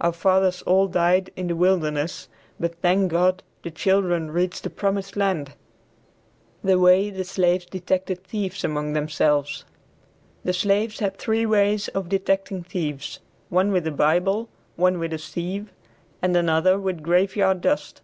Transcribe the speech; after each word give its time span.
Our 0.00 0.12
fathers 0.12 0.62
all 0.62 0.86
died 0.86 1.30
in 1.34 1.48
"the 1.48 1.56
wilderness," 1.56 2.28
but 2.60 2.80
thank 2.82 3.10
God, 3.10 3.42
the 3.64 3.70
children 3.72 4.30
reached 4.30 4.62
"the 4.62 4.70
promised 4.70 5.16
land." 5.16 5.54
THE 6.62 6.78
WAY 6.78 7.10
THE 7.10 7.24
SLAVES 7.24 7.66
DETECTED 7.66 8.22
THIEVES 8.28 8.62
AMONG 8.62 8.92
THEMSELVES. 8.92 9.64
The 10.44 10.52
slaves 10.52 11.00
had 11.00 11.16
three 11.18 11.46
ways 11.46 11.88
of 11.88 12.08
detecting 12.08 12.62
thieves, 12.62 13.18
one 13.48 13.72
with 13.72 13.84
a 13.88 13.90
Bible, 13.90 14.48
one 14.76 15.00
with 15.00 15.12
a 15.12 15.18
sieve, 15.18 15.72
and 16.22 16.36
another 16.36 16.78
with 16.78 17.02
graveyard 17.02 17.60
dust. 17.60 18.02